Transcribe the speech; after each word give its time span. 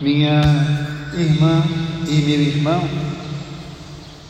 minha 0.00 0.40
irmã 1.12 1.62
e 2.08 2.14
meu 2.22 2.40
irmão, 2.40 2.88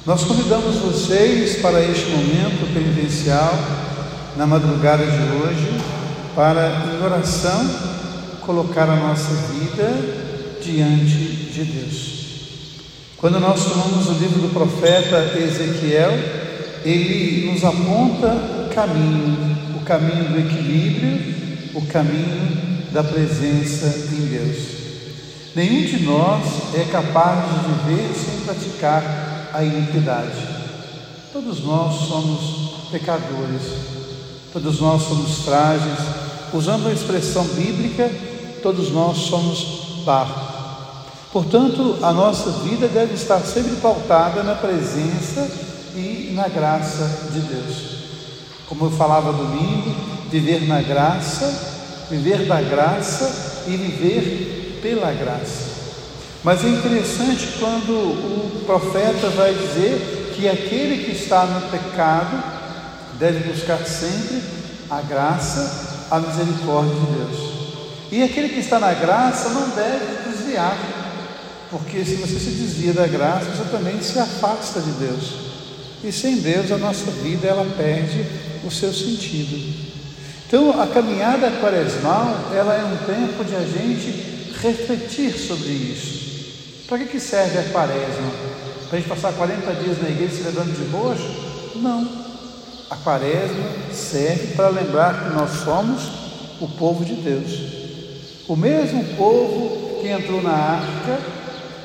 nós 0.04 0.24
convidamos 0.24 0.76
vocês 0.76 1.60
para 1.60 1.80
este 1.84 2.10
momento 2.10 2.74
penitencial, 2.74 3.54
na 4.36 4.46
madrugada 4.46 5.04
de 5.04 5.36
hoje, 5.36 5.80
para, 6.34 6.96
em 6.98 7.04
oração, 7.04 7.70
colocar 8.40 8.88
a 8.88 8.96
nossa 8.96 9.32
vida 9.52 9.94
diante 10.60 11.14
de 11.52 11.64
Deus. 11.64 12.10
Quando 13.16 13.38
nós 13.38 13.64
tomamos 13.64 14.08
o 14.08 14.12
livro 14.14 14.40
do 14.40 14.52
profeta 14.52 15.38
Ezequiel, 15.38 16.10
ele 16.84 17.52
nos 17.52 17.62
aponta 17.62 18.32
o 18.66 18.74
caminho, 18.74 19.56
o 19.76 19.84
caminho 19.84 20.30
do 20.30 20.38
equilíbrio, 20.40 21.70
o 21.74 21.82
caminho 21.82 22.88
da 22.90 23.04
presença 23.04 23.86
em 24.12 24.26
Deus. 24.26 24.79
Nenhum 25.54 25.84
de 25.84 26.04
nós 26.04 26.44
é 26.74 26.84
capaz 26.84 27.40
de 27.44 27.92
viver 27.92 28.14
sem 28.14 28.40
praticar 28.44 29.50
a 29.52 29.64
iniquidade. 29.64 30.46
Todos 31.32 31.64
nós 31.64 32.06
somos 32.06 32.88
pecadores, 32.92 33.62
todos 34.52 34.80
nós 34.80 35.02
somos 35.02 35.42
frágeis. 35.42 35.98
Usando 36.52 36.88
a 36.88 36.92
expressão 36.92 37.44
bíblica, 37.46 38.08
todos 38.62 38.92
nós 38.92 39.18
somos 39.18 40.02
barro. 40.04 40.50
Portanto, 41.32 41.98
a 42.00 42.12
nossa 42.12 42.50
vida 42.62 42.86
deve 42.86 43.14
estar 43.14 43.40
sempre 43.40 43.74
pautada 43.76 44.44
na 44.44 44.54
presença 44.54 45.50
e 45.96 46.30
na 46.32 46.46
graça 46.46 47.30
de 47.32 47.40
Deus. 47.40 48.00
Como 48.68 48.84
eu 48.84 48.90
falava 48.92 49.32
domingo, 49.32 49.94
viver 50.30 50.68
na 50.68 50.80
graça, 50.80 52.06
viver 52.08 52.46
da 52.46 52.60
graça 52.60 53.64
e 53.66 53.76
viver 53.76 54.59
pela 54.80 55.12
graça. 55.12 55.70
Mas 56.42 56.64
é 56.64 56.68
interessante 56.68 57.58
quando 57.58 57.90
o 57.90 58.62
profeta 58.64 59.28
vai 59.30 59.52
dizer 59.52 60.32
que 60.34 60.48
aquele 60.48 61.04
que 61.04 61.12
está 61.12 61.44
no 61.44 61.68
pecado 61.68 62.42
deve 63.18 63.50
buscar 63.50 63.78
sempre 63.84 64.42
a 64.90 65.02
graça, 65.02 66.06
a 66.10 66.18
misericórdia 66.18 66.94
de 66.94 67.06
Deus. 67.12 67.60
E 68.10 68.22
aquele 68.22 68.48
que 68.48 68.60
está 68.60 68.78
na 68.78 68.94
graça 68.94 69.50
não 69.50 69.68
deve 69.68 70.30
desviar, 70.30 70.76
porque 71.70 72.04
se 72.04 72.14
você 72.14 72.38
se 72.40 72.50
desvia 72.50 72.94
da 72.94 73.06
graça, 73.06 73.44
você 73.44 73.70
também 73.70 74.00
se 74.02 74.18
afasta 74.18 74.80
de 74.80 74.90
Deus. 74.92 75.50
E 76.02 76.10
sem 76.10 76.38
Deus 76.38 76.72
a 76.72 76.78
nossa 76.78 77.10
vida 77.10 77.46
ela 77.46 77.66
perde 77.76 78.24
o 78.64 78.70
seu 78.70 78.92
sentido. 78.92 79.90
Então 80.48 80.80
a 80.80 80.86
caminhada 80.86 81.50
quaresmal 81.60 82.50
ela 82.52 82.74
é 82.74 82.82
um 82.82 82.96
tempo 83.06 83.44
de 83.44 83.54
a 83.54 83.60
gente 83.60 84.39
refletir 84.60 85.32
sobre 85.32 85.68
isso. 85.68 86.86
Para 86.86 86.98
que, 87.04 87.20
serve 87.20 87.58
a 87.58 87.62
quaresma? 87.64 88.30
Para 88.88 88.98
a 88.98 89.00
gente 89.00 89.08
passar 89.08 89.32
40 89.32 89.72
dias 89.74 90.02
na 90.02 90.08
igreja 90.08 90.34
se 90.34 90.42
levando 90.42 90.76
de 90.76 90.90
roxo? 90.90 91.76
Não. 91.76 92.08
A 92.90 92.96
quaresma 92.96 93.64
serve 93.92 94.54
para 94.54 94.68
lembrar 94.68 95.24
que 95.24 95.34
nós 95.34 95.50
somos 95.64 96.02
o 96.60 96.68
povo 96.68 97.04
de 97.04 97.14
Deus. 97.14 97.70
O 98.48 98.56
mesmo 98.56 99.04
povo 99.16 100.00
que 100.00 100.08
entrou 100.08 100.42
na 100.42 100.52
arca, 100.52 101.18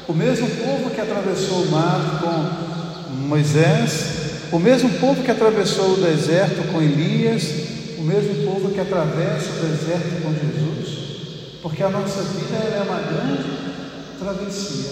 o 0.08 0.14
mesmo 0.14 0.48
povo 0.50 0.90
que 0.90 1.00
atravessou 1.00 1.64
o 1.64 1.72
mar 1.72 2.20
com 2.22 3.14
Moisés, 3.28 4.06
o 4.52 4.58
mesmo 4.58 4.90
povo 5.00 5.24
que 5.24 5.32
atravessou 5.32 5.94
o 5.94 6.02
deserto 6.02 6.72
com 6.72 6.82
Elias, 6.82 7.44
o 8.00 8.02
mesmo 8.02 8.52
povo 8.52 8.72
que 8.72 8.80
atravessa 8.80 9.52
o 9.52 9.68
deserto 9.68 10.24
com 10.24 10.34
Jesus 10.34 10.65
porque 11.66 11.82
a 11.82 11.90
nossa 11.90 12.22
vida 12.22 12.58
é 12.58 12.84
uma 12.88 13.00
grande 13.00 13.50
travessia. 14.20 14.92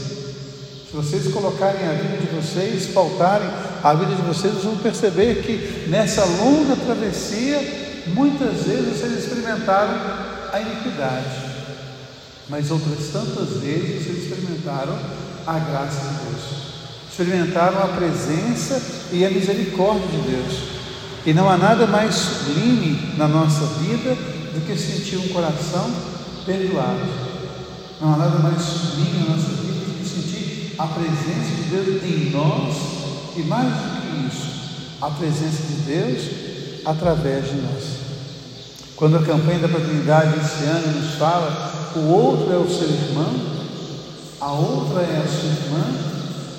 Se 0.90 0.92
vocês 0.92 1.32
colocarem 1.32 1.88
a 1.88 1.92
vida 1.94 2.18
de 2.18 2.36
vocês, 2.36 2.88
pautarem 2.88 3.48
a 3.84 3.94
vida 3.94 4.16
de 4.16 4.24
vocês, 4.24 4.54
vocês 4.54 4.66
vão 4.66 4.78
perceber 4.78 5.44
que 5.44 5.88
nessa 5.88 6.26
longa 6.26 6.76
travessia, 6.76 7.62
muitas 8.08 8.64
vezes 8.64 8.98
vocês 8.98 9.20
experimentaram 9.20 9.94
a 10.52 10.60
iniquidade, 10.62 11.46
mas 12.50 12.72
outras 12.72 13.08
tantas 13.14 13.62
vezes 13.62 14.08
vocês 14.08 14.24
experimentaram 14.24 14.98
a 15.46 15.60
graça 15.60 16.02
de 16.08 16.24
Deus, 16.24 16.42
experimentaram 17.08 17.84
a 17.84 17.88
presença 17.90 18.82
e 19.12 19.24
a 19.24 19.30
misericórdia 19.30 20.08
de 20.08 20.32
Deus. 20.32 20.54
E 21.24 21.34
não 21.36 21.48
há 21.48 21.56
nada 21.56 21.86
mais 21.86 22.16
sublime 22.16 23.14
na 23.16 23.28
nossa 23.28 23.64
vida 23.78 24.16
do 24.56 24.66
que 24.66 24.76
sentir 24.76 25.18
um 25.18 25.28
coração 25.28 26.13
perdoado. 26.46 27.08
Não 28.02 28.14
há 28.14 28.18
nada 28.18 28.40
mais 28.40 28.62
sublime 28.62 29.20
na 29.20 29.36
nossa 29.36 29.50
vida 29.50 29.86
do 29.86 30.00
que 30.00 30.08
sentir 30.08 30.76
a 30.78 30.88
presença 30.88 31.56
de 31.56 31.64
Deus 31.70 32.04
em 32.04 32.30
nós 32.32 32.76
e 33.36 33.42
mais 33.44 33.68
do 33.68 34.02
que 34.02 34.28
isso, 34.28 34.48
a 35.02 35.10
presença 35.10 35.64
de 35.64 35.76
Deus 35.82 36.84
através 36.86 37.46
de 37.46 37.56
nós. 37.56 37.84
Quando 38.96 39.18
a 39.18 39.24
campanha 39.24 39.60
da 39.60 39.70
paternidade 39.70 40.40
esse 40.40 40.64
ano 40.66 41.00
nos 41.00 41.16
fala 41.16 41.74
o 41.96 42.12
outro 42.12 42.52
é 42.52 42.58
o 42.58 42.70
seu 42.70 42.90
irmão, 42.90 43.34
a 44.42 44.52
outra 44.52 45.02
é 45.02 45.24
a 45.24 45.28
sua 45.28 45.50
irmã, 45.50 45.86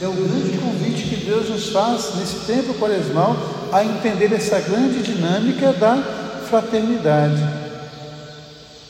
é 0.01 0.09
o 0.09 0.13
grande 0.13 0.59
convite 0.59 1.09
que 1.09 1.25
Deus 1.25 1.49
nos 1.49 1.69
faz 1.71 2.15
nesse 2.17 2.47
tempo 2.47 2.75
quaresmal 2.75 3.37
a 3.73 3.85
entender 3.85 4.33
essa 4.33 4.61
grande 4.61 5.03
dinâmica 5.03 5.73
da 5.73 5.97
fraternidade. 6.49 7.64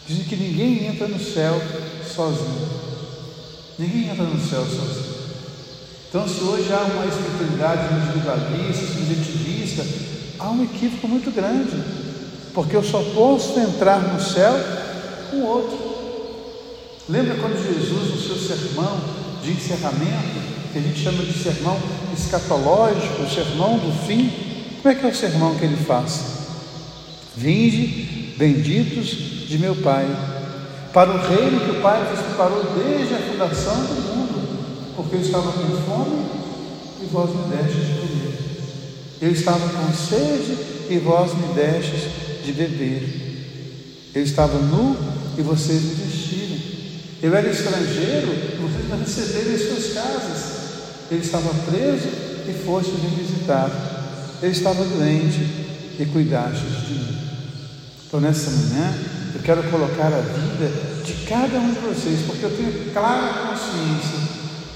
Dizem 0.06 0.24
que 0.24 0.36
ninguém 0.36 0.86
entra 0.86 1.08
no 1.08 1.18
céu 1.18 1.60
sozinho. 2.14 2.68
Ninguém 3.78 4.10
entra 4.10 4.24
no 4.24 4.38
céu 4.38 4.64
sozinho. 4.64 5.14
Então, 6.08 6.28
se 6.28 6.44
hoje 6.44 6.70
há 6.72 6.82
uma 6.82 7.06
espiritualidade 7.06 7.94
individualista, 7.94 8.86
subjetivista, 8.86 9.86
há 10.38 10.50
um 10.50 10.62
equívoco 10.62 11.08
muito 11.08 11.30
grande, 11.30 11.82
porque 12.52 12.76
eu 12.76 12.84
só 12.84 13.02
posso 13.14 13.58
entrar 13.58 14.00
no 14.00 14.20
céu 14.20 14.54
com 15.30 15.42
outro. 15.42 15.76
Lembra 17.08 17.36
quando 17.36 17.56
Jesus, 17.56 18.10
no 18.10 18.20
seu 18.20 18.36
sermão 18.36 19.00
de 19.42 19.52
encerramento, 19.52 20.54
que 20.72 20.78
a 20.78 20.82
gente 20.82 21.00
chama 21.00 21.24
de 21.24 21.32
sermão 21.32 21.80
escatológico, 22.16 23.22
o 23.22 23.30
sermão 23.30 23.78
do 23.78 24.06
fim, 24.06 24.30
como 24.82 24.94
é 24.94 24.94
que 24.94 25.06
é 25.06 25.08
o 25.08 25.14
sermão 25.14 25.56
que 25.56 25.64
ele 25.64 25.76
faz? 25.76 26.24
Vinde, 27.36 28.34
benditos 28.36 29.33
de 29.46 29.58
meu 29.58 29.74
Pai, 29.76 30.06
para 30.92 31.10
o 31.10 31.18
reino 31.18 31.60
que 31.60 31.70
o 31.72 31.82
Pai 31.82 32.04
vos 32.10 32.20
preparou 32.20 32.64
desde 32.76 33.14
a 33.14 33.18
fundação 33.18 33.74
do 33.74 33.94
mundo, 33.94 34.94
porque 34.96 35.16
eu 35.16 35.20
estava 35.20 35.52
com 35.52 35.76
fome 35.82 36.26
e 37.02 37.06
vós 37.06 37.30
me 37.30 37.56
destes 37.56 37.86
de 37.86 37.92
comer. 38.00 38.38
Eu 39.20 39.30
estava 39.30 39.68
com 39.68 39.92
sede 39.92 40.56
e 40.90 40.98
vós 40.98 41.34
me 41.34 41.54
destes 41.54 42.02
de 42.44 42.52
beber. 42.52 44.10
Eu 44.14 44.22
estava 44.22 44.58
nu 44.58 44.96
e 45.36 45.42
vocês 45.42 45.82
me 45.82 45.94
vestiram. 45.94 46.56
Eu 47.22 47.34
era 47.34 47.48
estrangeiro 47.48 48.28
e 48.28 48.58
vocês 48.60 48.84
me 48.88 48.98
receberam 48.98 49.54
em 49.54 49.58
suas 49.58 49.92
casas. 49.94 50.54
Eu 51.10 51.18
estava 51.18 51.50
preso 51.70 52.08
e 52.48 52.52
foste 52.64 52.92
me 52.92 53.16
visitar. 53.16 53.70
Eu 54.42 54.50
estava 54.50 54.84
doente 54.84 55.40
e 55.98 56.06
cuidastes 56.06 56.86
de 56.86 56.94
mim. 56.94 57.18
Então, 58.06 58.20
nessa 58.20 58.50
manhã, 58.50 58.94
eu 59.34 59.40
quero 59.42 59.62
colocar 59.64 60.06
a 60.06 60.20
vida 60.20 61.02
de 61.04 61.12
cada 61.26 61.58
um 61.58 61.72
de 61.72 61.80
vocês, 61.80 62.20
porque 62.26 62.44
eu 62.44 62.56
tenho 62.56 62.92
clara 62.92 63.48
consciência 63.48 64.18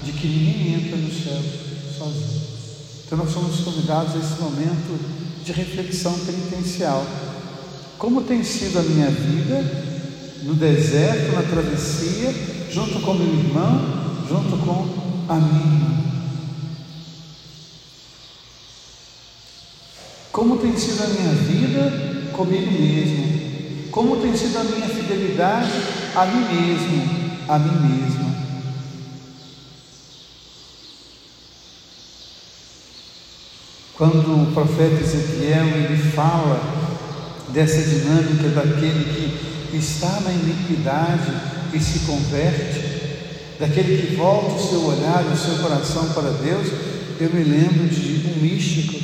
de 0.03 0.11
que 0.11 0.27
ninguém 0.27 0.73
entra 0.73 0.97
no 0.97 1.11
céu 1.11 1.41
sozinho. 1.97 2.41
Então 3.05 3.17
nós 3.17 3.31
somos 3.31 3.61
convidados 3.61 4.15
a 4.15 4.19
esse 4.19 4.41
momento 4.41 4.99
de 5.45 5.51
reflexão 5.53 6.13
penitencial. 6.19 7.05
Como 7.97 8.21
tem 8.21 8.43
sido 8.43 8.79
a 8.79 8.83
minha 8.83 9.09
vida 9.09 9.89
no 10.43 10.53
deserto, 10.55 11.33
na 11.33 11.43
travessia, 11.43 12.33
junto 12.69 12.99
com 12.99 13.13
meu 13.13 13.27
irmão, 13.27 14.25
junto 14.27 14.57
com 14.57 15.25
a 15.27 15.35
minha 15.35 15.61
irmã? 15.61 15.99
Como 20.31 20.57
tem 20.57 20.77
sido 20.77 21.01
a 21.03 21.07
minha 21.07 21.33
vida 21.33 22.29
comigo 22.31 22.71
mesmo, 22.71 23.28
como 23.91 24.17
tem 24.17 24.35
sido 24.35 24.57
a 24.57 24.63
minha 24.63 24.87
fidelidade 24.87 25.71
a 26.15 26.25
mim 26.25 26.41
mesmo, 26.55 27.29
a 27.47 27.59
mim 27.59 27.87
mesma. 27.87 28.29
Quando 33.97 34.43
o 34.43 34.51
profeta 34.53 35.03
Ezequiel 35.03 35.67
ele 35.67 36.11
fala 36.11 36.61
dessa 37.49 37.81
dinâmica 37.81 38.49
daquele 38.49 39.37
que 39.69 39.77
está 39.77 40.21
na 40.21 40.31
iniquidade 40.31 41.31
e 41.73 41.79
se 41.79 41.99
converte, 41.99 42.79
daquele 43.59 44.07
que 44.07 44.15
volta 44.15 44.55
o 44.55 44.69
seu 44.69 44.85
olhar, 44.85 45.25
o 45.25 45.37
seu 45.37 45.57
coração 45.57 46.13
para 46.13 46.31
Deus, 46.31 46.67
eu 47.19 47.29
me 47.33 47.43
lembro 47.43 47.87
de 47.89 48.25
um 48.29 48.41
místico. 48.41 48.97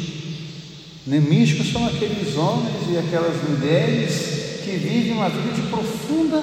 Né? 1.06 1.20
Místicos 1.20 1.72
são 1.74 1.86
aqueles 1.86 2.36
homens 2.38 2.76
e 2.90 2.98
aquelas 2.98 3.36
mulheres 3.50 4.35
que 4.66 4.78
vive 4.78 5.12
uma 5.12 5.30
vida 5.30 5.54
de 5.54 5.62
profunda 5.68 6.42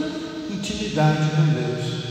intimidade 0.49 1.29
com 1.31 1.45
Deus. 1.53 2.03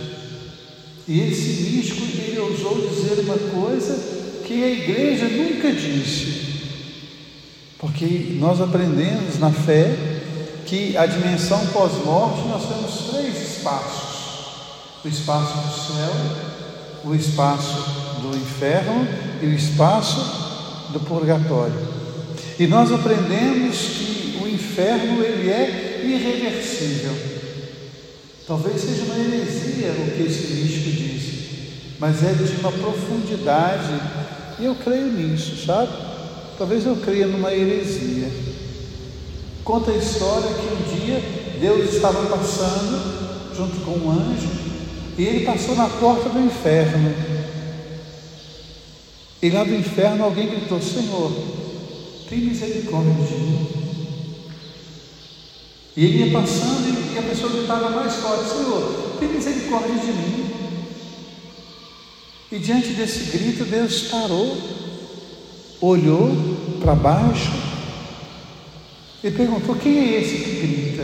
E 1.08 1.22
esse 1.22 1.72
místico, 1.72 2.04
ele 2.22 2.38
ousou 2.38 2.86
dizer 2.90 3.22
uma 3.22 3.38
coisa 3.38 3.98
que 4.46 4.62
a 4.62 4.70
igreja 4.70 5.30
nunca 5.30 5.72
disse. 5.72 6.52
Porque 7.80 8.36
nós 8.38 8.60
aprendemos 8.60 9.40
na 9.40 9.52
fé 9.52 9.96
que 10.66 10.98
a 10.98 11.06
dimensão 11.06 11.66
pós-morte 11.68 12.48
nós 12.48 12.68
temos 12.68 13.10
três 13.12 13.56
espaços: 13.56 14.12
o 15.06 15.08
espaço 15.08 15.58
do 15.58 15.96
céu, 15.96 16.14
o 17.06 17.16
espaço 17.16 17.74
do 18.22 18.38
inferno 18.38 19.08
e 19.42 19.46
o 19.46 19.54
espaço 19.54 20.90
do 20.92 21.00
purgatório. 21.00 22.02
E 22.60 22.68
nós 22.68 22.92
aprendemos 22.92 23.78
que 23.78 24.40
o 24.44 24.48
inferno 24.48 25.24
ele 25.24 25.50
é 25.50 25.91
irreversível. 26.06 27.16
Talvez 28.48 28.82
seja 28.82 29.04
uma 29.04 29.18
heresia 29.18 29.92
o 29.92 30.12
que 30.12 30.24
esse 30.24 30.54
místico 30.54 30.90
disse, 30.90 31.96
mas 32.00 32.24
é 32.24 32.34
de 32.34 32.60
uma 32.60 32.72
profundidade, 32.72 33.94
e 34.60 34.66
eu 34.66 34.76
creio 34.76 35.08
nisso, 35.08 35.66
sabe? 35.66 35.92
Talvez 36.58 36.86
eu 36.86 36.96
creia 36.98 37.28
numa 37.28 37.54
heresia. 37.54 38.30
Conta 39.64 39.92
a 39.92 39.96
história 39.96 40.48
que 40.48 40.74
um 40.74 41.06
dia 41.06 41.22
Deus 41.60 41.94
estava 41.94 42.26
passando 42.26 43.56
junto 43.56 43.80
com 43.82 43.92
um 43.92 44.12
anjo 44.12 44.50
e 45.18 45.24
ele 45.24 45.46
passou 45.46 45.76
na 45.76 45.88
porta 45.88 46.30
do 46.30 46.40
inferno. 46.40 47.14
E 49.42 49.50
lá 49.50 49.64
do 49.64 49.76
inferno 49.76 50.24
alguém 50.24 50.50
gritou: 50.50 50.82
Senhor, 50.82 51.32
tem 52.30 52.40
misericórdia 52.40 53.14
de 53.14 53.34
mim. 53.34 53.68
E 55.96 56.06
ele 56.06 56.26
ia 56.26 56.32
passando 56.32 57.14
e 57.14 57.18
a 57.18 57.22
pessoa 57.22 57.52
gritava 57.52 57.90
mais 57.90 58.16
forte: 58.16 58.50
Senhor, 58.50 59.18
tem 59.20 59.30
misericórdia 59.30 59.96
de 59.96 60.14
mim. 60.14 60.52
E 62.52 62.60
diante 62.60 62.90
desse 62.90 63.38
grito, 63.38 63.66
Deus 63.66 64.04
parou, 64.04 64.58
olhou 65.82 66.32
para 66.80 66.96
baixo 66.96 67.52
e 69.24 69.32
perguntou: 69.32 69.76
Quem 69.76 70.00
é 70.00 70.22
esse 70.22 70.44
que 70.44 70.62
grita? 70.62 71.04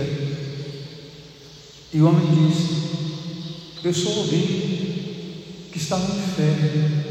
E 1.94 2.01
o 2.01 2.07
homem 2.07 2.50
disse: 2.50 3.84
Eu 3.84 3.94
sou 3.94 4.22
alguém 4.22 5.68
que 5.72 5.78
está 5.78 5.98
no 5.98 6.16
inferno, 6.18 7.04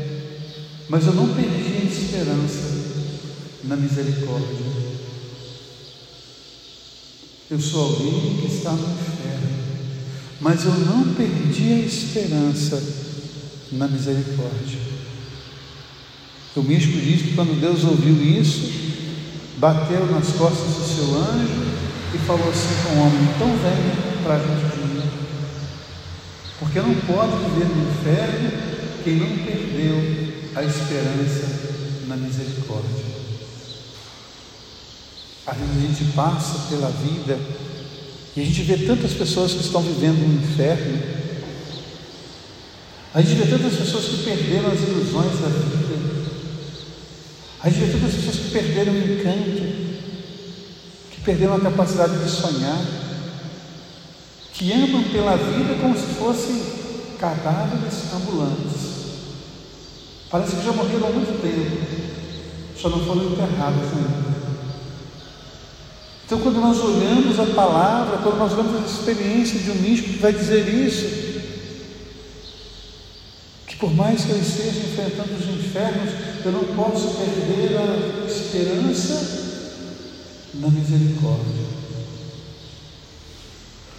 mas 0.88 1.06
eu 1.06 1.14
não 1.14 1.34
perdi 1.34 1.76
a 1.82 1.84
esperança 1.84 2.87
na 3.64 3.76
misericórdia. 3.76 4.85
Eu 7.48 7.60
sou 7.60 7.84
alguém 7.84 8.38
que 8.40 8.46
está 8.46 8.72
no 8.72 8.82
inferno, 8.82 9.48
mas 10.40 10.64
eu 10.64 10.72
não 10.72 11.14
perdi 11.14 11.75
a 11.75 11.78
esperança 11.78 12.82
na 13.70 13.87
misericórdia. 13.87 14.81
O 16.56 16.62
místico 16.62 16.98
diz 16.98 17.22
que 17.22 17.34
quando 17.34 17.60
Deus 17.60 17.84
ouviu 17.84 18.20
isso, 18.40 18.69
bateu 19.58 20.06
nas 20.06 20.28
costas 20.32 20.75
do 20.75 20.93
seu 20.93 21.14
anjo 21.14 21.66
e 22.14 22.19
falou 22.26 22.50
assim 22.50 22.75
com 22.82 22.96
o 22.96 23.00
homem: 23.02 23.22
então 23.22 23.49
venha 23.58 24.22
para 24.25 24.38
junto 24.38 24.76
de 24.76 24.94
mim. 24.94 25.10
Porque 26.58 26.81
não 26.81 26.94
pode 26.94 27.32
viver 27.44 27.69
no 27.69 27.90
inferno 27.90 28.50
quem 29.04 29.16
não 29.16 29.44
perdeu 29.44 29.96
a 30.56 30.64
esperança 30.64 32.06
na 32.08 32.16
misericórdia. 32.16 33.15
A 35.46 35.54
gente 35.54 36.12
passa 36.12 36.69
pela 36.69 36.90
vida 36.90 37.38
e 38.37 38.40
a 38.40 38.44
gente 38.44 38.62
vê 38.62 38.78
tantas 38.78 39.12
pessoas 39.12 39.52
que 39.52 39.60
estão 39.60 39.81
vivendo 39.81 40.26
um 40.26 40.43
inferno. 40.43 41.00
A 43.14 43.22
gente 43.22 43.40
vê 43.40 43.46
tantas 43.46 43.78
pessoas 43.78 44.04
que 44.06 44.25
perderam 44.25 44.72
as 44.72 44.81
ilusões 44.81 45.40
da 45.40 45.48
vida. 45.48 45.87
A 47.62 47.70
gente 47.70 47.87
vê 47.87 47.93
tantas 47.93 48.14
pessoas 48.14 48.37
que 48.37 48.50
perderam 48.50 48.93
o 48.93 48.98
encanto, 48.98 49.62
que 51.12 51.20
perderam 51.25 51.54
a 51.54 51.60
capacidade 51.60 52.19
de 52.19 52.28
sonhar, 52.28 52.84
que 54.52 54.72
andam 54.72 55.02
pela 55.04 55.37
vida 55.37 55.78
como 55.81 55.96
se 55.96 56.14
fossem 56.19 56.60
cadáveres 57.19 58.12
ambulantes. 58.12 58.96
Parece 60.28 60.56
que 60.56 60.64
já 60.64 60.72
morreram 60.72 61.06
há 61.06 61.10
muito 61.10 61.40
tempo, 61.40 61.87
só 62.76 62.90
não 62.90 63.06
foram 63.06 63.32
enterrados 63.32 63.82
ainda. 63.92 64.25
Então, 66.26 66.40
quando 66.40 66.61
nós 66.61 66.76
olhamos 66.81 67.38
a 67.38 67.55
palavra, 67.55 68.19
quando 68.19 68.38
nós 68.38 68.52
olhamos 68.52 68.82
a 68.82 68.84
experiência 68.84 69.61
de 69.61 69.70
um 69.70 69.76
místico 69.76 70.14
que 70.14 70.19
vai 70.19 70.32
dizer 70.32 70.69
isso, 70.69 71.06
que 73.69 73.76
por 73.76 73.94
mais 73.94 74.25
que 74.25 74.31
eu 74.31 74.38
esteja 74.38 74.81
enfrentando 74.81 75.34
os 75.34 75.46
infernos, 75.46 76.11
eu 76.44 76.50
não 76.50 76.64
posso 76.75 77.17
perder 77.17 77.78
a 77.78 78.26
esperança 78.26 79.55
na 80.55 80.69
misericórdia. 80.69 81.64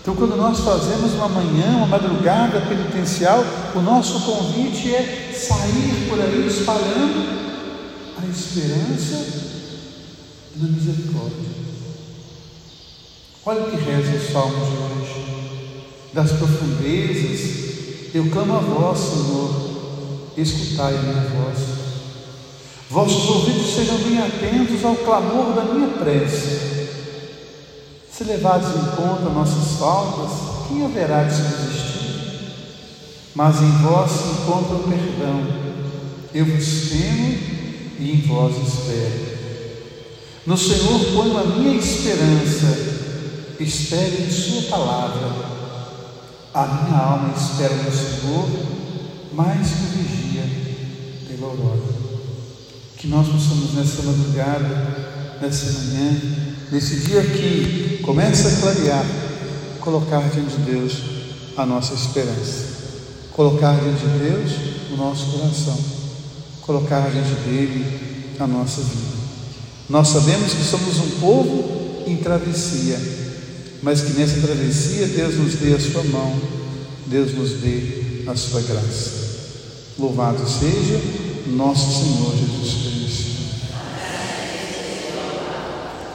Então, 0.02 0.14
quando 0.14 0.36
nós 0.36 0.60
fazemos 0.60 1.14
uma 1.14 1.30
manhã, 1.30 1.78
uma 1.78 1.88
madrugada 1.88 2.60
penitencial, 2.60 3.42
o 3.74 3.80
nosso 3.80 4.20
convite 4.26 4.94
é 4.94 5.32
sair 5.34 6.10
por 6.10 6.20
aí 6.20 6.46
espalhando 6.46 7.48
a 8.22 8.26
esperança 8.26 9.48
na 10.58 10.68
misericórdia. 10.68 11.77
Olha 13.50 13.62
o 13.62 13.72
que 13.72 13.78
reza 13.78 14.18
o 14.18 14.32
salmo 14.34 14.58
de 14.58 14.74
hoje. 14.76 15.86
Das 16.12 16.34
profundezas, 16.34 18.14
eu 18.14 18.30
clamo 18.30 18.58
a 18.58 18.60
vós, 18.60 19.00
Senhor, 19.00 20.34
escutai 20.36 20.94
a 20.94 21.02
minha 21.02 21.30
voz. 21.30 21.58
Vossos 22.90 23.30
ouvidos 23.30 23.74
sejam 23.74 24.00
bem 24.00 24.18
atentos 24.18 24.84
ao 24.84 24.98
clamor 24.98 25.54
da 25.54 25.64
minha 25.64 25.88
prece. 25.98 26.90
Se 28.12 28.26
levados 28.26 28.68
em 28.68 28.96
conta 28.98 29.30
nossas 29.30 29.80
faltas, 29.80 30.68
quem 30.68 30.84
haverá 30.84 31.24
de 31.24 31.34
subsistir? 31.34 32.52
Mas 33.34 33.62
em 33.62 33.72
vós 33.82 34.12
se 34.12 34.42
encontra 34.42 34.76
o 34.76 34.84
perdão. 34.84 35.48
Eu 36.34 36.46
vos 36.48 36.90
temo 36.90 37.38
e 37.98 38.12
em 38.12 38.28
vós 38.28 38.54
espero. 38.58 39.38
No 40.46 40.58
Senhor 40.58 41.00
ponho 41.14 41.38
a 41.38 41.46
minha 41.46 41.78
esperança 41.78 42.97
espere 43.63 44.24
em 44.24 44.30
Sua 44.30 44.63
palavra. 44.63 45.57
A 46.54 46.65
minha 46.65 46.98
alma 46.98 47.33
espera 47.36 47.74
no 47.75 47.92
Senhor, 47.92 48.50
mais 49.33 49.68
que 49.68 49.83
o 49.83 50.04
vigia 50.04 50.44
pela 51.28 51.47
aurora. 51.47 51.81
Que 52.97 53.07
nós 53.07 53.28
possamos 53.28 53.73
nessa 53.73 54.02
madrugada, 54.04 55.37
nessa 55.42 55.71
manhã, 55.71 56.21
nesse 56.71 57.02
dia 57.02 57.21
que 57.23 57.99
começa 58.04 58.47
a 58.47 58.61
clarear, 58.61 59.06
colocar 59.80 60.30
diante 60.30 60.56
de 60.57 60.64
Deus 60.64 60.94
a 61.56 61.66
nossa 61.66 61.94
esperança, 61.94 62.78
colocar 63.33 63.80
diante 63.80 64.06
de 64.06 64.19
Deus 64.19 64.52
o 64.92 64.97
nosso 64.97 65.37
coração, 65.37 65.78
colocar 66.61 67.09
diante 67.11 67.33
dele 67.42 68.35
a 68.40 68.47
nossa 68.47 68.81
vida. 68.81 69.18
Nós 69.90 70.07
sabemos 70.07 70.54
que 70.54 70.64
somos 70.64 70.97
um 70.97 71.19
povo 71.19 72.04
em 72.07 72.18
travessia 72.18 73.27
mas 73.81 74.02
que 74.02 74.14
nessa 74.14 74.40
travessia 74.42 75.07
Deus 75.07 75.36
nos 75.36 75.54
dê 75.56 75.74
a 75.74 75.80
sua 75.80 76.04
mão, 76.04 76.36
Deus 77.07 77.34
nos 77.34 77.52
dê 77.62 78.24
a 78.28 78.36
sua 78.36 78.62
graça. 78.62 79.28
Louvado 79.98 80.48
seja 80.48 81.02
nosso 81.48 82.04
Senhor 82.04 82.36
Jesus. 82.36 82.87